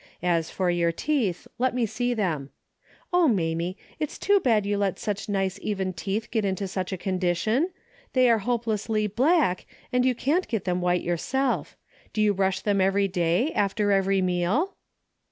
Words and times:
As 0.23 0.49
for 0.49 0.71
your 0.71 0.91
teeth, 0.91 1.45
let 1.59 1.75
me 1.75 1.85
see 1.85 2.15
them. 2.15 2.49
Oh, 3.13 3.27
Mamie, 3.27 3.77
it's 3.99 4.17
too 4.17 4.39
bad 4.39 4.63
to 4.63 4.75
let 4.75 4.97
such 4.97 5.29
nice 5.29 5.59
even 5.61 5.93
teeth 5.93 6.31
get 6.31 6.43
into 6.43 6.67
such 6.67 6.91
a 6.91 6.97
condition. 6.97 7.69
They 8.13 8.27
are 8.27 8.39
hopelessly 8.39 9.05
black, 9.05 9.67
and 9.93 10.03
you 10.03 10.15
can't 10.15 10.47
get 10.47 10.65
them 10.65 10.81
white 10.81 11.03
yourself. 11.03 11.77
Do 12.13 12.21
you 12.23 12.33
brush 12.33 12.61
them 12.61 12.81
every 12.81 13.07
day, 13.07 13.53
after 13.53 13.91
every 13.91 14.23
meal 14.23 14.73